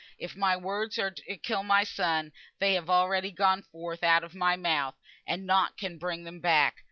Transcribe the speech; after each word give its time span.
If 0.17 0.35
my 0.35 0.57
words 0.57 0.97
are 0.97 1.11
to 1.11 1.37
kill 1.37 1.61
my 1.61 1.83
son, 1.83 2.31
they 2.57 2.73
have 2.73 2.89
already 2.89 3.29
gone 3.29 3.61
forth 3.61 4.01
out 4.01 4.23
of 4.23 4.33
my 4.33 4.55
mouth, 4.55 4.95
and 5.27 5.45
nought 5.45 5.77
can 5.77 5.99
bring 5.99 6.23
them 6.23 6.39
back. 6.39 6.77